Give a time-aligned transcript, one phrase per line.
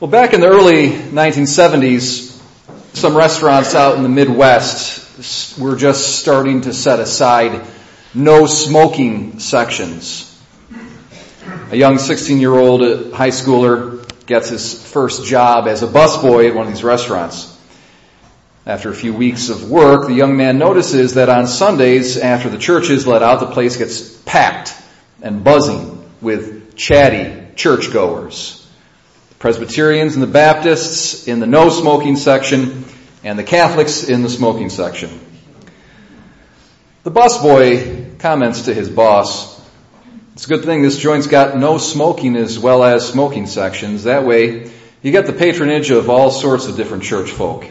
[0.00, 2.40] Well, back in the early 1970s,
[2.94, 7.66] some restaurants out in the Midwest were just starting to set aside
[8.14, 10.40] no smoking sections.
[11.72, 16.48] A young 16 year old uh, high schooler gets his first job as a busboy
[16.48, 17.58] at one of these restaurants.
[18.66, 22.58] After a few weeks of work, the young man notices that on Sundays, after the
[22.58, 24.80] church is let out, the place gets packed
[25.22, 28.64] and buzzing with chatty churchgoers.
[29.38, 32.84] Presbyterians and the Baptists in the no smoking section,
[33.22, 35.10] and the Catholics in the smoking section.
[37.04, 39.58] The busboy comments to his boss,
[40.34, 44.04] it's a good thing this joint's got no smoking as well as smoking sections.
[44.04, 44.70] That way,
[45.02, 47.66] you get the patronage of all sorts of different church folk.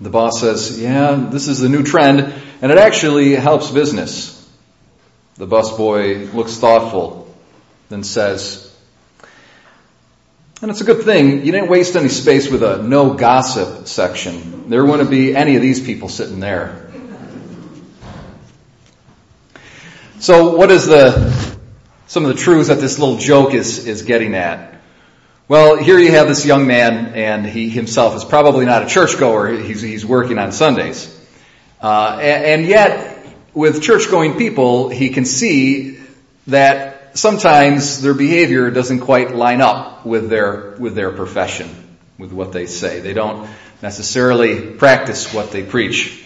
[0.00, 2.20] The boss says, yeah, this is the new trend,
[2.62, 4.36] and it actually helps business.
[5.36, 7.34] The busboy looks thoughtful,
[7.90, 8.69] then says,
[10.62, 14.68] and it's a good thing you didn't waste any space with a no gossip section.
[14.68, 16.90] There wouldn't be any of these people sitting there.
[20.18, 21.56] So what is the,
[22.06, 24.74] some of the truths that this little joke is, is getting at?
[25.48, 29.48] Well, here you have this young man and he himself is probably not a churchgoer.
[29.48, 31.08] He's, he's working on Sundays.
[31.80, 35.98] Uh, and, and yet, with church going people, he can see
[36.46, 41.68] that sometimes their behavior doesn't quite line up with their, with their profession,
[42.18, 43.00] with what they say.
[43.00, 43.48] They don't
[43.82, 46.24] necessarily practice what they preach.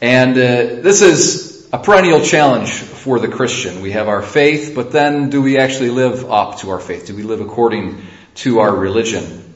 [0.00, 3.80] And uh, this is a perennial challenge for the Christian.
[3.80, 7.06] We have our faith, but then do we actually live up to our faith?
[7.06, 8.02] Do we live according
[8.36, 9.54] to our religion?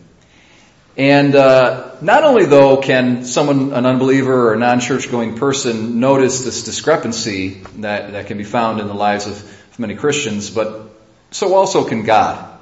[0.97, 6.43] And uh, not only though can someone, an unbeliever or a non-church going person, notice
[6.43, 10.91] this discrepancy that, that can be found in the lives of many Christians, but
[11.31, 12.59] so also can God.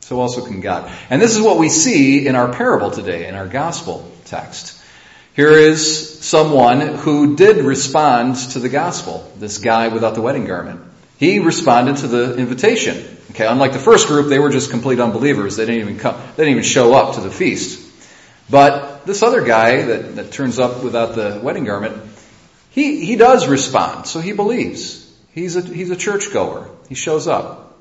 [0.00, 0.90] So also can God.
[1.10, 4.80] And this is what we see in our parable today, in our gospel text.
[5.34, 10.80] Here is someone who did respond to the gospel, this guy without the wedding garment.
[11.18, 13.16] He responded to the invitation.
[13.30, 15.56] Okay, unlike the first group, they were just complete unbelievers.
[15.56, 17.80] They didn't even come, they didn't even show up to the feast.
[18.48, 22.00] But this other guy that, that turns up without the wedding garment,
[22.70, 25.03] he, he does respond, so he believes.
[25.34, 26.70] He's a, he's a churchgoer.
[26.88, 27.76] He shows up.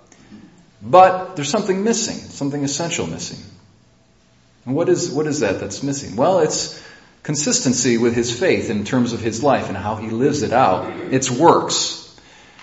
[0.81, 3.39] But there's something missing, something essential missing.
[4.65, 6.15] And what is, what is that that's missing?
[6.15, 6.83] Well, it's
[7.21, 10.91] consistency with his faith in terms of his life and how he lives it out.
[11.13, 11.99] It's works.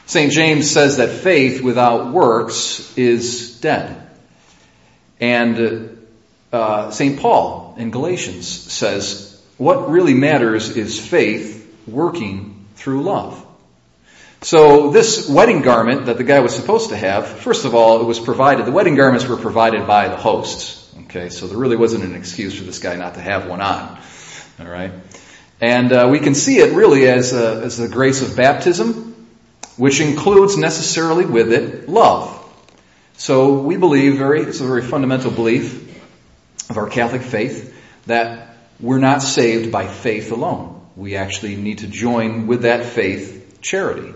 [0.07, 0.33] St.
[0.33, 4.09] James says that faith without works is dead.
[5.21, 6.05] And
[6.53, 7.21] uh, St.
[7.21, 13.47] Paul in Galatians says what really matters is faith working through love.
[14.43, 18.05] So this wedding garment that the guy was supposed to have, first of all, it
[18.05, 20.91] was provided, the wedding garments were provided by the hosts.
[21.05, 24.01] Okay, so there really wasn't an excuse for this guy not to have one on.
[24.59, 24.93] Alright?
[25.61, 29.29] And uh, we can see it really as, a, as the grace of baptism,
[29.77, 32.37] which includes necessarily with it love.
[33.19, 38.99] So we believe very, it's a very fundamental belief of our Catholic faith that we're
[39.01, 40.81] not saved by faith alone.
[40.97, 44.15] We actually need to join with that faith charity.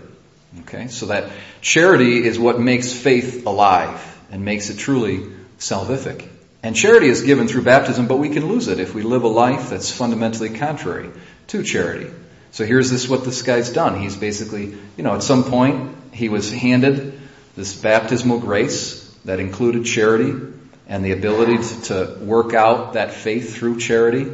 [0.61, 4.01] Okay, so that charity is what makes faith alive
[4.31, 5.27] and makes it truly
[5.59, 6.27] salvific.
[6.63, 9.27] And charity is given through baptism, but we can lose it if we live a
[9.27, 11.11] life that's fundamentally contrary
[11.47, 12.09] to charity.
[12.51, 13.99] So here's this what this guy's done.
[13.99, 17.19] He's basically, you know, at some point he was handed
[17.55, 20.33] this baptismal grace that included charity
[20.87, 24.31] and the ability to, to work out that faith through charity,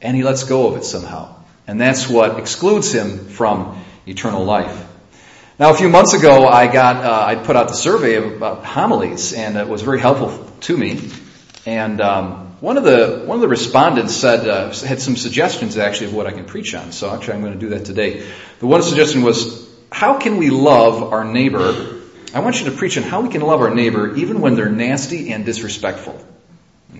[0.00, 1.34] and he lets go of it somehow.
[1.66, 4.86] And that's what excludes him from eternal life.
[5.58, 9.32] Now, a few months ago, I got uh, I put out the survey about homilies,
[9.32, 11.08] and it was very helpful to me.
[11.64, 16.08] And um, one of the one of the respondents said uh, had some suggestions actually
[16.08, 16.92] of what I can preach on.
[16.92, 18.26] So actually, I'm going to do that today.
[18.58, 22.02] The one suggestion was, how can we love our neighbor?
[22.34, 24.68] I want you to preach on how we can love our neighbor even when they're
[24.68, 26.22] nasty and disrespectful.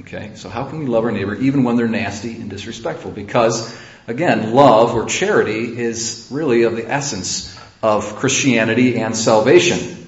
[0.00, 3.11] Okay, so how can we love our neighbor even when they're nasty and disrespectful?
[3.11, 10.06] Because again, love or charity is really of the essence of Christianity and salvation?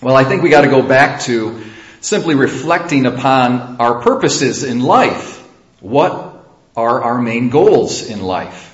[0.00, 1.62] Well, I think we got to go back to
[2.00, 5.38] simply reflecting upon our purposes in life.
[5.80, 6.44] What
[6.76, 8.68] are our main goals in life?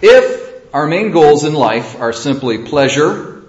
[0.00, 3.42] If our main goals in life are simply pleasure,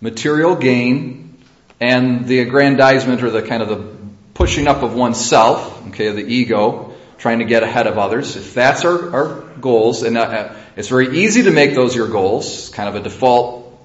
[0.00, 1.38] material gain,
[1.80, 3.96] and the aggrandizement or the kind of the
[4.34, 6.91] pushing up of oneself, okay, the ego,
[7.22, 11.18] trying to get ahead of others, if that's our, our goals, and uh, it's very
[11.20, 13.80] easy to make those your goals, kind of a default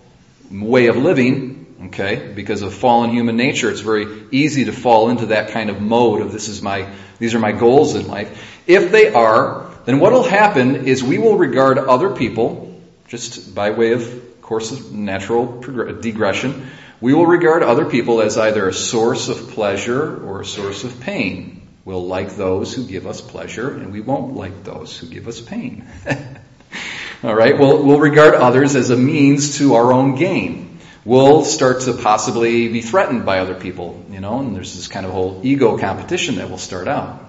[0.50, 1.54] way of living.
[1.86, 2.34] Okay?
[2.36, 6.24] Because of fallen human nature, it's very easy to fall into that kind of mode
[6.24, 8.60] of this is my, these are my goals in life.
[8.66, 13.70] If they are, then what will happen is we will regard other people, just by
[13.70, 19.30] way of course of natural digression, we will regard other people as either a source
[19.30, 21.57] of pleasure or a source of pain.
[21.88, 25.40] We'll like those who give us pleasure and we won't like those who give us
[25.40, 25.88] pain.
[27.24, 30.80] All right, we'll, we'll regard others as a means to our own gain.
[31.06, 35.06] We'll start to possibly be threatened by other people, you know, and there's this kind
[35.06, 37.24] of whole ego competition that will start out.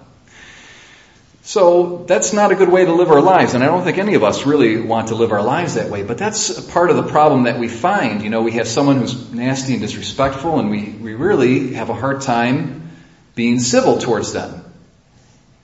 [1.42, 4.14] So that's not a good way to live our lives, and I don't think any
[4.14, 7.04] of us really want to live our lives that way, but that's part of the
[7.04, 8.24] problem that we find.
[8.24, 11.94] You know, we have someone who's nasty and disrespectful, and we, we really have a
[11.94, 12.87] hard time
[13.38, 14.64] being civil towards them.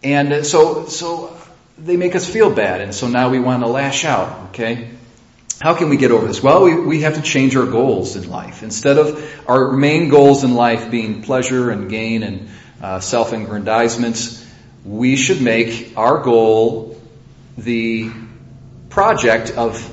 [0.04, 1.36] And so, so
[1.76, 4.90] they make us feel bad, and so now we want to lash out, okay?
[5.60, 6.40] How can we get over this?
[6.40, 8.62] Well, we, we have to change our goals in life.
[8.62, 12.48] Instead of our main goals in life being pleasure and gain and
[12.80, 14.46] uh, self-aggrandizement,
[14.84, 17.02] we should make our goal
[17.58, 18.08] the
[18.88, 19.90] project of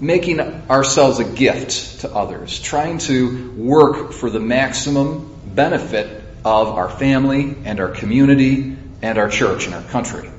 [0.00, 0.38] making
[0.70, 7.56] ourselves a gift to others, trying to work for the maximum benefit of our family
[7.64, 10.30] and our community and our church and our country.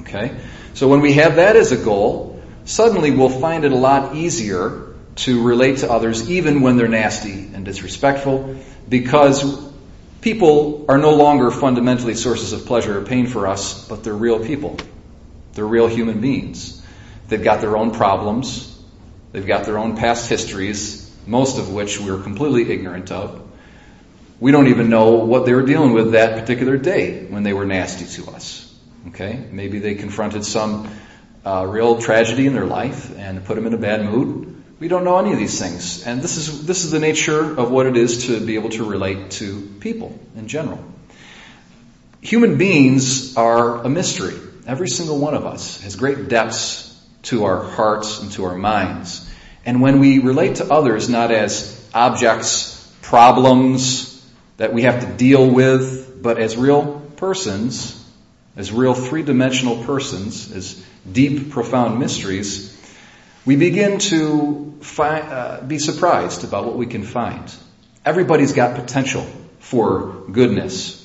[0.00, 0.34] Okay?
[0.72, 4.94] So when we have that as a goal, suddenly we'll find it a lot easier
[5.16, 8.56] to relate to others even when they're nasty and disrespectful
[8.88, 9.70] because
[10.22, 14.42] people are no longer fundamentally sources of pleasure or pain for us, but they're real
[14.42, 14.78] people.
[15.52, 16.82] They're real human beings.
[17.28, 18.74] They've got their own problems.
[19.32, 23.51] They've got their own past histories, most of which we're completely ignorant of.
[24.42, 27.64] We don't even know what they were dealing with that particular day when they were
[27.64, 28.68] nasty to us.
[29.06, 29.38] Okay?
[29.52, 30.90] Maybe they confronted some
[31.46, 34.80] uh, real tragedy in their life and put them in a bad mood.
[34.80, 36.04] We don't know any of these things.
[36.04, 38.82] And this is, this is the nature of what it is to be able to
[38.82, 40.84] relate to people in general.
[42.20, 44.34] Human beings are a mystery.
[44.66, 47.00] Every single one of us has great depths
[47.30, 49.24] to our hearts and to our minds.
[49.64, 54.11] And when we relate to others not as objects, problems
[54.56, 57.98] that we have to deal with, but as real persons,
[58.56, 62.68] as real three-dimensional persons, as deep, profound mysteries,
[63.44, 67.52] we begin to fi- uh, be surprised about what we can find.
[68.04, 69.26] Everybody's got potential
[69.58, 70.98] for goodness.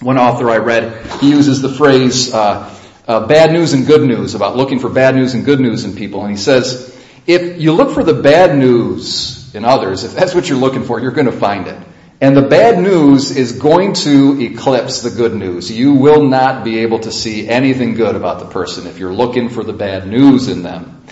[0.00, 2.74] One author I read, he uses the phrase uh,
[3.06, 5.94] uh, bad news and good news about looking for bad news and good news in
[5.94, 6.22] people.
[6.22, 6.90] And he says,
[7.26, 11.00] if you look for the bad news in others, if that's what you're looking for,
[11.00, 11.78] you're going to find it.
[12.20, 15.70] And the bad news is going to eclipse the good news.
[15.70, 19.48] You will not be able to see anything good about the person if you're looking
[19.48, 21.02] for the bad news in them.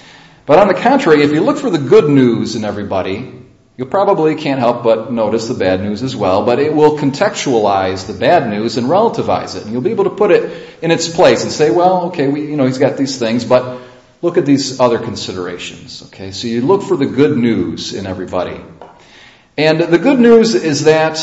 [0.46, 3.42] But on the contrary, if you look for the good news in everybody,
[3.76, 8.06] you probably can't help but notice the bad news as well, but it will contextualize
[8.06, 9.64] the bad news and relativize it.
[9.64, 12.42] And you'll be able to put it in its place and say, well, okay, we,
[12.42, 13.80] you know, he's got these things, but
[14.20, 16.02] look at these other considerations.
[16.06, 18.60] Okay, so you look for the good news in everybody.
[19.56, 21.18] And the good news is that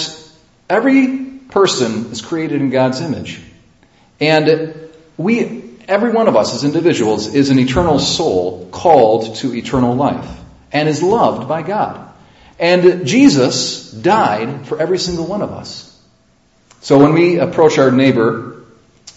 [0.70, 1.18] every
[1.50, 3.42] person is created in God's image.
[4.20, 4.76] And
[5.18, 10.40] we Every one of us as individuals is an eternal soul called to eternal life
[10.72, 12.14] and is loved by God.
[12.60, 15.88] And Jesus died for every single one of us.
[16.82, 18.66] So when we approach our neighbor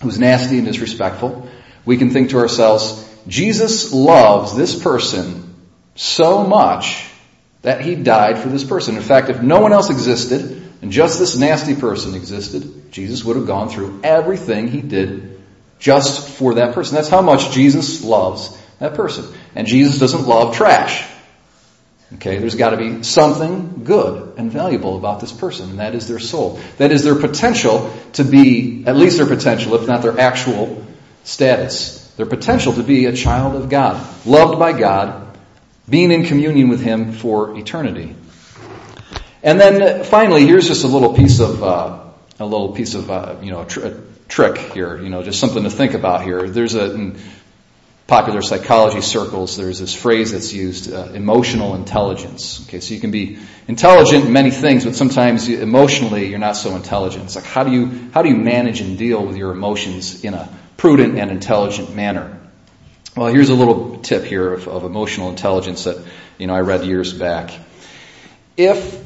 [0.01, 1.47] who's nasty and disrespectful,
[1.85, 5.55] we can think to ourselves, Jesus loves this person
[5.95, 7.07] so much
[7.63, 8.97] that he died for this person.
[8.97, 13.37] In fact, if no one else existed and just this nasty person existed, Jesus would
[13.37, 15.41] have gone through everything he did
[15.79, 16.95] just for that person.
[16.97, 19.33] That's how much Jesus loves that person.
[19.55, 21.09] And Jesus doesn't love trash.
[22.15, 26.09] Okay, there's got to be something good and valuable about this person, and that is
[26.09, 26.61] their soul.
[26.77, 30.87] That is their potential to be, at least their potential, if not their actual
[31.25, 32.07] status.
[32.17, 35.32] Their potential to be a child of God, loved by God,
[35.89, 38.15] being in communion with Him for eternity.
[39.43, 41.99] And then finally, here's just a little piece of, uh,
[42.39, 43.89] a little piece of, uh, you know, tr-
[44.29, 46.49] trick here, you know, just something to think about here.
[46.49, 47.19] There's a, in
[48.07, 52.65] popular psychology circles, there's this phrase that's used, uh, emotional intelligence.
[52.69, 56.77] Okay, so you can be intelligent in many things, but sometimes emotionally you're not so
[56.77, 57.25] intelligent.
[57.25, 60.35] It's like how do you, how do you manage and deal with your emotions in
[60.35, 62.39] a prudent and intelligent manner?
[63.15, 66.03] Well, here's a little tip here of, of emotional intelligence that,
[66.39, 67.53] you know, I read years back.
[68.57, 69.05] If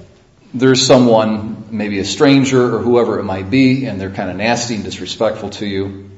[0.55, 4.77] there's someone, maybe a stranger or whoever it might be, and they're kind of nasty
[4.77, 6.11] and disrespectful to you.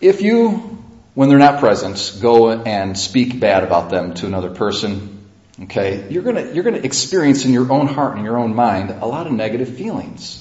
[0.00, 5.28] If you, when they're not present, go and speak bad about them to another person,
[5.64, 9.06] okay, you're gonna, you're gonna experience in your own heart and your own mind a
[9.06, 10.40] lot of negative feelings.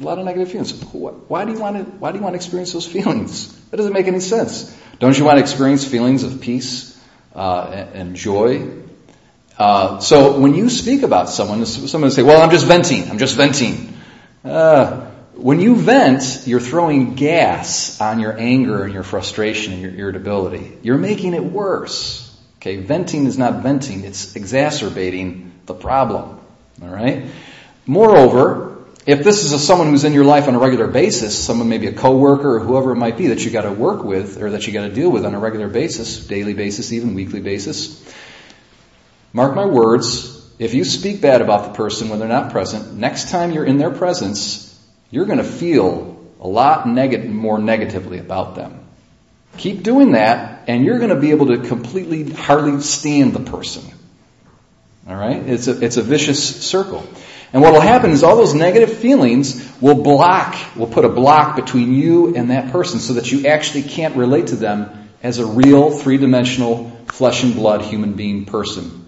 [0.00, 0.72] A lot of negative feelings.
[0.82, 3.54] Why do you want to, why do you want to experience those feelings?
[3.70, 4.74] That doesn't make any sense.
[5.02, 6.96] Don't you want to experience feelings of peace,
[7.34, 8.68] uh, and, joy?
[9.58, 13.10] Uh, so when you speak about someone, someone will say, well, I'm just venting.
[13.10, 13.98] I'm just venting.
[14.44, 19.90] Uh, when you vent, you're throwing gas on your anger and your frustration and your
[19.90, 20.78] irritability.
[20.84, 22.32] You're making it worse.
[22.58, 26.38] Okay, venting is not venting, it's exacerbating the problem.
[26.80, 27.24] Alright?
[27.86, 28.71] Moreover,
[29.06, 31.86] if this is a, someone who's in your life on a regular basis, someone maybe
[31.86, 34.72] a coworker or whoever it might be that you gotta work with or that you
[34.72, 38.02] gotta deal with on a regular basis, daily basis even, weekly basis,
[39.32, 43.30] mark my words, if you speak bad about the person when they're not present, next
[43.30, 44.68] time you're in their presence,
[45.10, 48.82] you're gonna feel a lot neg- more negatively about them.
[49.58, 53.84] Keep doing that, and you're going to be able to completely hardly stand the person.
[55.06, 55.36] All right?
[55.36, 57.06] It's a, it's a vicious circle.
[57.52, 61.56] And what will happen is all those negative feelings will block, will put a block
[61.56, 65.46] between you and that person so that you actually can't relate to them as a
[65.46, 69.06] real three-dimensional flesh and blood human being person.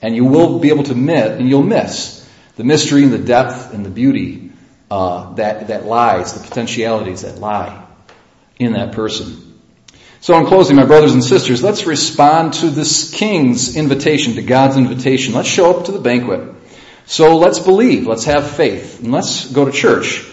[0.00, 2.26] And you will be able to miss, and you'll miss
[2.56, 4.52] the mystery and the depth and the beauty
[4.90, 7.86] uh, that that lies, the potentialities that lie
[8.58, 9.58] in that person.
[10.20, 14.76] So in closing, my brothers and sisters, let's respond to this king's invitation, to God's
[14.76, 15.32] invitation.
[15.32, 16.54] Let's show up to the banquet.
[17.10, 20.24] So let's believe, let's have faith, and let's go to church.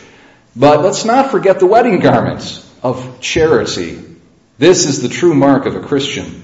[0.56, 4.00] But let's not forget the wedding garments of charity.
[4.60, 6.44] This is the true mark of a Christian.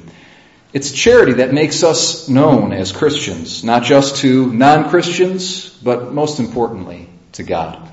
[0.74, 7.10] It's charity that makes us known as Christians, not just to non-Christians, but most importantly,
[7.34, 7.93] to God.